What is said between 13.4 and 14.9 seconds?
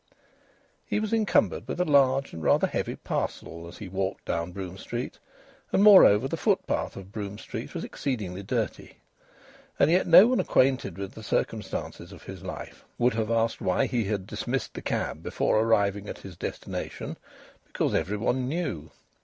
why he had dismissed the